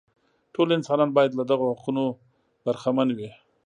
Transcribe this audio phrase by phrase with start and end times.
[0.53, 2.05] ټول انسانان باید له دغو حقونو
[2.65, 3.29] برخمن وي.